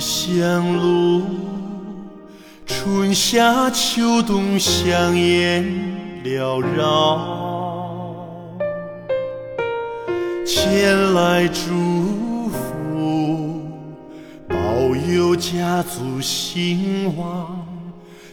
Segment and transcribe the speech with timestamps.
[0.00, 1.22] 香炉
[2.64, 5.64] 春夏秋冬香烟
[6.22, 8.28] 缭绕
[10.46, 13.60] 前来祝福
[14.48, 14.56] 保
[15.10, 17.66] 佑家族兴旺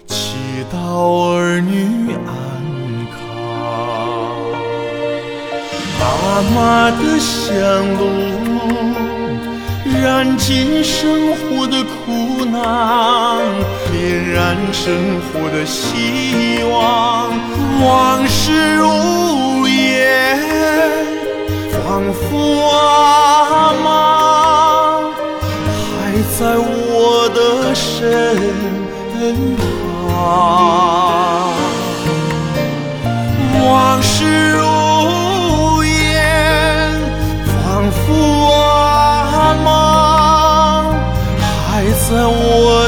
[0.05, 0.35] 祈
[0.71, 0.77] 祷
[1.31, 3.17] 儿女安康
[5.99, 8.44] 妈妈的香炉
[10.05, 13.41] 燃尽生活的苦难，
[13.91, 17.33] 点燃生活的希望。
[17.83, 20.37] 往事如烟，
[21.71, 23.89] 仿佛阿妈
[25.73, 27.89] 还在我的身
[29.57, 29.59] 旁。
[33.65, 33.67] 往
[34.03, 34.64] 事如
[42.07, 42.84] 在我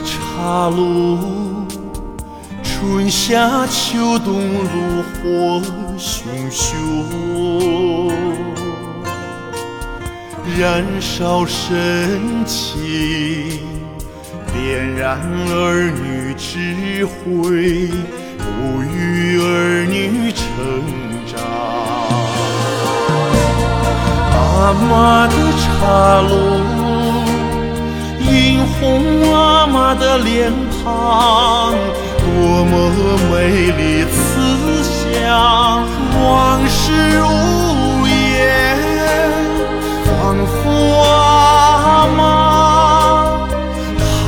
[0.00, 1.66] 茶炉，
[2.62, 5.62] 春夏秋冬炉火
[5.98, 8.12] 熊熊，
[10.58, 13.60] 燃烧深情，
[14.52, 15.18] 点燃
[15.50, 17.88] 儿女智慧，
[18.38, 18.44] 哺
[18.94, 20.44] 育儿女成
[21.26, 21.40] 长。
[24.32, 26.77] 阿妈的茶炉。
[28.58, 30.52] 映红阿妈的脸
[30.82, 31.72] 庞，
[32.18, 32.90] 多么
[33.30, 35.86] 美丽慈祥。
[36.20, 37.22] 往事如
[38.08, 38.10] 烟，
[40.04, 40.10] 仿
[40.44, 40.58] 佛
[41.04, 42.18] 阿妈
[44.02, 44.18] 还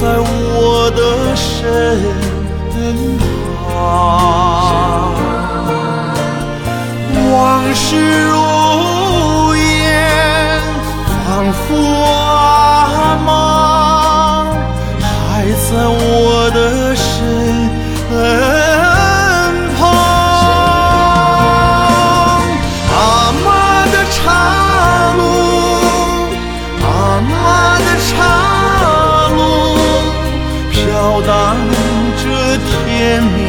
[0.00, 1.00] 在我的
[1.36, 1.46] 身
[3.68, 3.68] 旁。
[7.32, 7.34] 往
[7.74, 8.25] 事
[31.16, 31.56] 飘荡
[32.22, 33.45] 着甜蜜